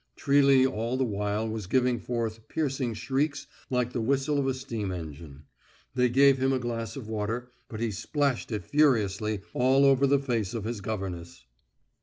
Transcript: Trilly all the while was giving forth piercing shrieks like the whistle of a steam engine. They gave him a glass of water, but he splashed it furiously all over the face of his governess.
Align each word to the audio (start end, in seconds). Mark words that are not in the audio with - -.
Trilly 0.15 0.65
all 0.65 0.97
the 0.97 1.03
while 1.03 1.47
was 1.47 1.67
giving 1.67 1.99
forth 1.99 2.47
piercing 2.47 2.95
shrieks 2.95 3.45
like 3.69 3.93
the 3.93 4.01
whistle 4.01 4.39
of 4.39 4.47
a 4.47 4.53
steam 4.55 4.91
engine. 4.91 5.43
They 5.93 6.09
gave 6.09 6.39
him 6.39 6.51
a 6.51 6.57
glass 6.57 6.95
of 6.95 7.07
water, 7.07 7.51
but 7.69 7.79
he 7.81 7.91
splashed 7.91 8.51
it 8.51 8.65
furiously 8.65 9.41
all 9.53 9.85
over 9.85 10.07
the 10.07 10.17
face 10.17 10.55
of 10.55 10.63
his 10.63 10.81
governess. 10.81 11.45